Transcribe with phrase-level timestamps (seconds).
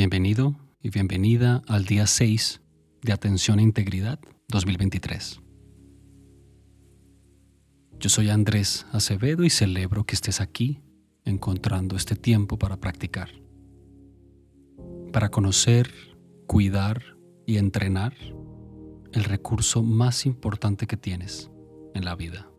[0.00, 2.62] Bienvenido y bienvenida al día 6
[3.02, 4.18] de Atención e Integridad
[4.48, 5.42] 2023.
[7.98, 10.80] Yo soy Andrés Acevedo y celebro que estés aquí
[11.26, 13.28] encontrando este tiempo para practicar,
[15.12, 15.92] para conocer,
[16.46, 17.02] cuidar
[17.44, 18.14] y entrenar
[19.12, 21.50] el recurso más importante que tienes
[21.92, 22.50] en la vida,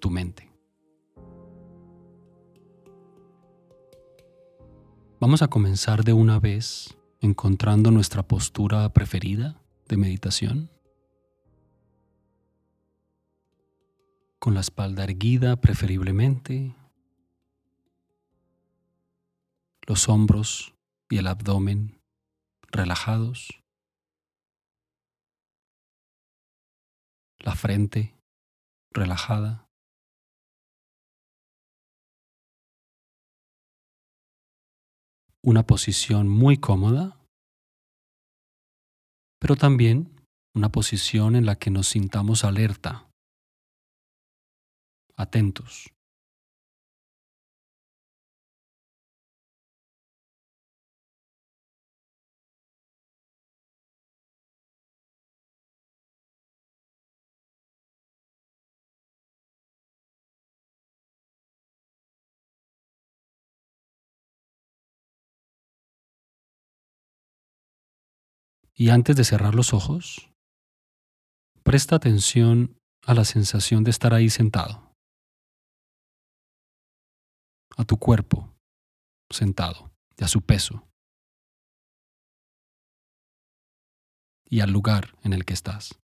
[0.00, 0.49] tu mente.
[5.20, 10.70] Vamos a comenzar de una vez encontrando nuestra postura preferida de meditación.
[14.38, 16.74] Con la espalda erguida preferiblemente,
[19.82, 20.72] los hombros
[21.10, 22.00] y el abdomen
[22.72, 23.62] relajados,
[27.40, 28.14] la frente
[28.90, 29.69] relajada.
[35.42, 37.18] Una posición muy cómoda,
[39.40, 40.20] pero también
[40.54, 43.08] una posición en la que nos sintamos alerta,
[45.16, 45.92] atentos.
[68.74, 70.30] Y antes de cerrar los ojos,
[71.62, 74.94] presta atención a la sensación de estar ahí sentado,
[77.76, 78.54] a tu cuerpo
[79.30, 80.86] sentado y a su peso
[84.50, 85.98] y al lugar en el que estás.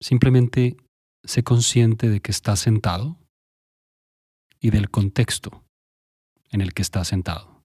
[0.00, 0.76] Simplemente
[1.24, 3.18] sé consciente de que estás sentado
[4.60, 5.64] y del contexto
[6.50, 7.61] en el que estás sentado.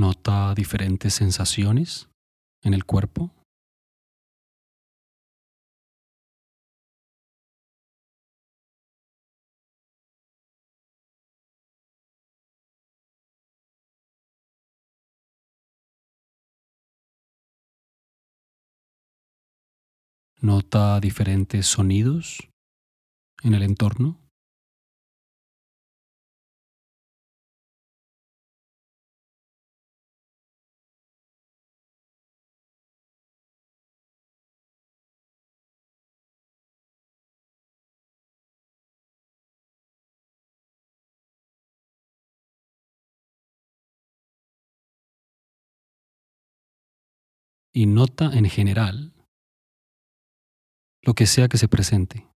[0.00, 2.08] Nota diferentes sensaciones
[2.62, 3.30] en el cuerpo.
[20.40, 22.48] Nota diferentes sonidos
[23.42, 24.19] en el entorno.
[47.72, 49.12] Y nota en general
[51.02, 52.28] lo que sea que se presente,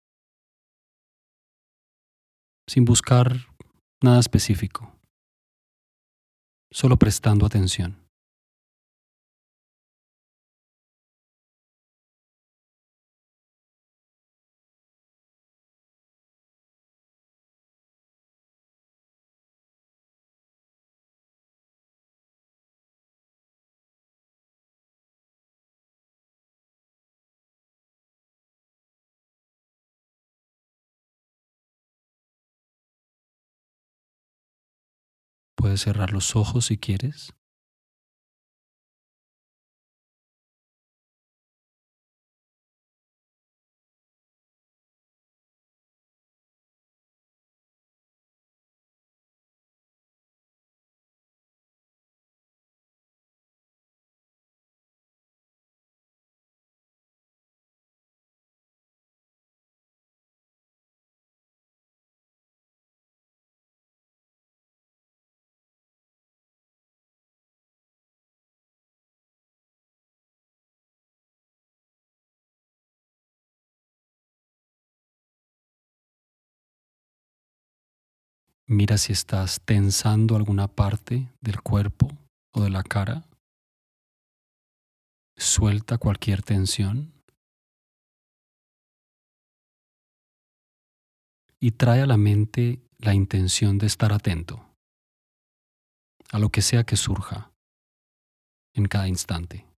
[2.67, 3.47] sin buscar
[4.01, 4.95] nada específico,
[6.71, 8.02] solo prestando atención.
[35.55, 37.33] Puedes cerrar los ojos si quieres.
[78.67, 82.07] Mira si estás tensando alguna parte del cuerpo
[82.53, 83.27] o de la cara.
[85.35, 87.13] Suelta cualquier tensión.
[91.59, 94.65] Y trae a la mente la intención de estar atento
[96.31, 97.51] a lo que sea que surja
[98.73, 99.72] en cada instante.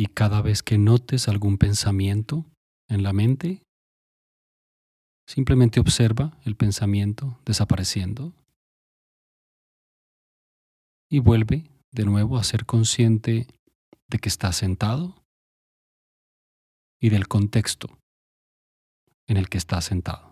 [0.00, 2.46] Y cada vez que notes algún pensamiento
[2.88, 3.62] en la mente,
[5.28, 8.32] simplemente observa el pensamiento desapareciendo
[11.10, 13.46] y vuelve de nuevo a ser consciente
[14.08, 15.22] de que estás sentado
[16.98, 17.98] y del contexto
[19.26, 20.29] en el que estás sentado.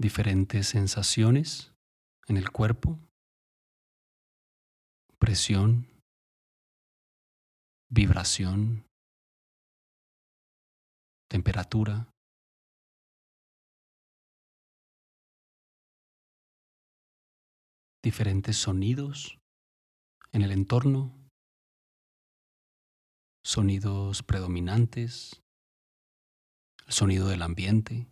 [0.00, 1.74] Diferentes sensaciones
[2.26, 2.98] en el cuerpo,
[5.18, 5.86] presión,
[7.90, 8.86] vibración,
[11.28, 12.06] temperatura.
[18.02, 19.38] diferentes sonidos
[20.32, 21.14] en el entorno,
[23.44, 25.42] sonidos predominantes,
[26.86, 28.06] el sonido del ambiente.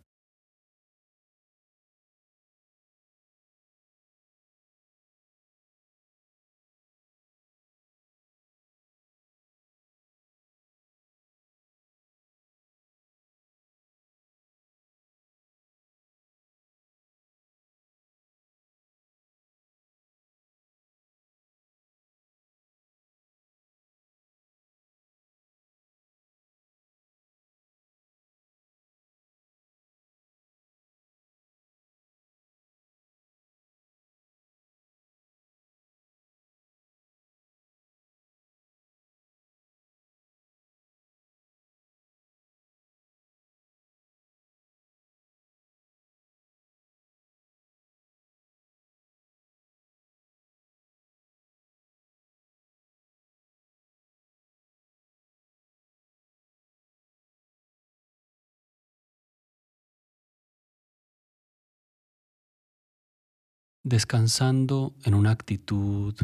[63.83, 66.15] Descansando en una actitud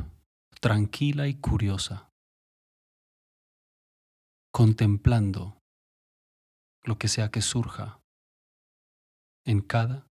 [0.62, 2.12] tranquila y curiosa,
[4.52, 5.58] contemplando
[6.84, 8.00] lo que sea que surja
[9.46, 10.08] en cada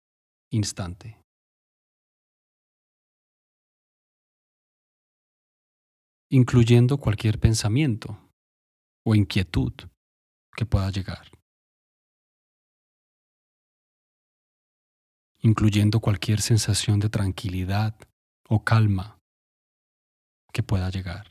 [0.51, 1.19] instante.
[6.29, 8.17] incluyendo cualquier pensamiento
[9.03, 9.73] o inquietud
[10.55, 11.38] que pueda llegar.
[15.41, 17.95] Incluyendo cualquier sensación de tranquilidad
[18.47, 19.17] o calma
[20.51, 21.27] que pueda llegar.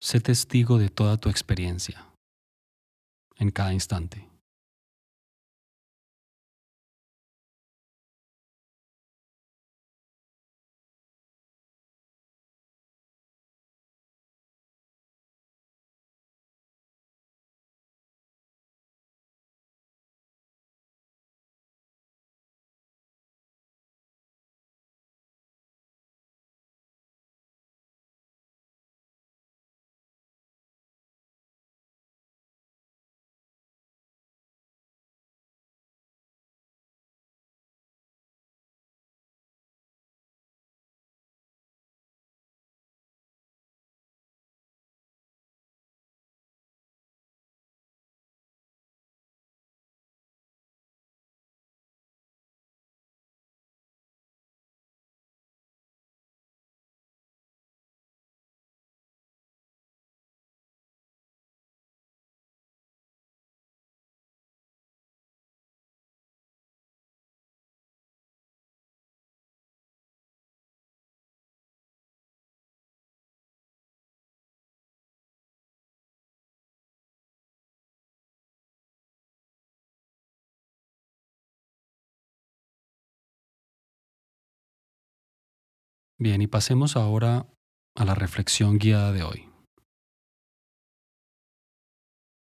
[0.00, 2.06] Sé testigo de toda tu experiencia
[3.36, 4.27] en cada instante.
[86.20, 87.46] Bien, y pasemos ahora
[87.94, 89.48] a la reflexión guiada de hoy.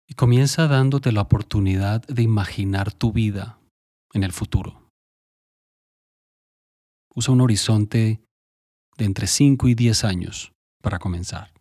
[0.07, 3.59] Y comienza dándote la oportunidad de imaginar tu vida
[4.13, 4.89] en el futuro.
[7.13, 8.25] Usa un horizonte
[8.97, 10.51] de entre 5 y 10 años
[10.81, 11.53] para comenzar.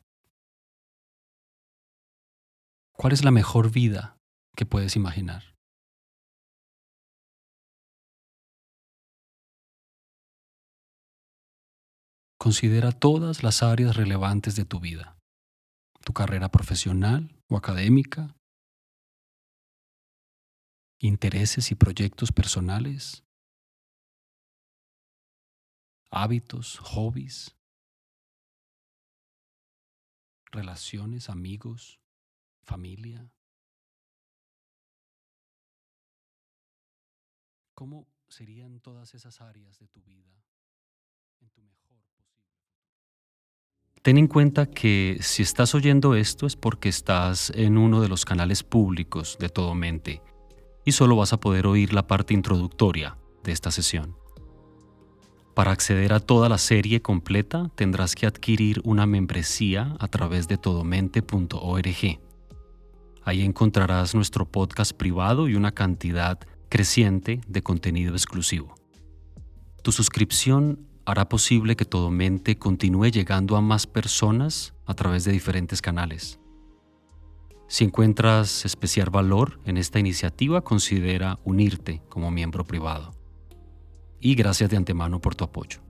[2.93, 4.17] ¿Cuál es la mejor vida
[4.57, 5.55] que puedes imaginar?
[12.43, 15.19] Considera todas las áreas relevantes de tu vida,
[16.07, 18.35] tu carrera profesional o académica,
[21.01, 23.25] intereses y proyectos personales,
[26.11, 27.55] hábitos, hobbies,
[30.51, 32.01] relaciones, amigos,
[32.63, 33.31] familia.
[37.75, 40.43] ¿Cómo serían todas esas áreas de tu vida
[41.43, 41.80] en tu mejor
[44.11, 48.25] Ten en cuenta que si estás oyendo esto es porque estás en uno de los
[48.25, 50.21] canales públicos de Todo Mente
[50.85, 54.17] y solo vas a poder oír la parte introductoria de esta sesión.
[55.55, 60.59] Para acceder a toda la serie completa tendrás que adquirir una membresía a través de
[60.59, 62.21] todomente.org.
[63.23, 68.75] Ahí encontrarás nuestro podcast privado y una cantidad creciente de contenido exclusivo.
[69.85, 75.33] Tu suscripción hará posible que Todo Mente continúe llegando a más personas a través de
[75.33, 76.39] diferentes canales.
[77.69, 83.13] Si encuentras especial valor en esta iniciativa, considera unirte como miembro privado.
[84.21, 85.81] Y gracias de antemano por tu apoyo.